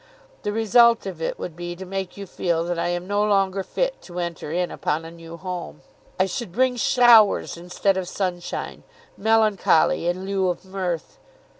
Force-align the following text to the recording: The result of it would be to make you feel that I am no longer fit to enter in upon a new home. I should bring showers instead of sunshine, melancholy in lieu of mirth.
The 0.41 0.51
result 0.51 1.05
of 1.05 1.21
it 1.21 1.37
would 1.37 1.55
be 1.55 1.75
to 1.75 1.85
make 1.85 2.17
you 2.17 2.25
feel 2.25 2.63
that 2.63 2.79
I 2.79 2.87
am 2.87 3.05
no 3.05 3.23
longer 3.23 3.61
fit 3.61 4.01
to 4.01 4.17
enter 4.17 4.51
in 4.51 4.71
upon 4.71 5.05
a 5.05 5.11
new 5.11 5.37
home. 5.37 5.83
I 6.19 6.25
should 6.25 6.51
bring 6.51 6.75
showers 6.75 7.55
instead 7.55 7.97
of 7.97 8.09
sunshine, 8.09 8.81
melancholy 9.15 10.07
in 10.07 10.25
lieu 10.25 10.49
of 10.49 10.65
mirth. 10.65 11.19